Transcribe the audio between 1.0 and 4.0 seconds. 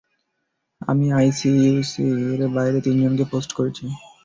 আইসিইউর বাইরে তিনজনকে পোস্ট করেছি।